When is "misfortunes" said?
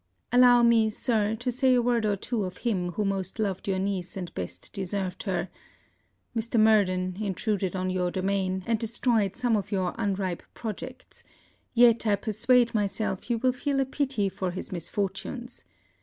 14.71-15.65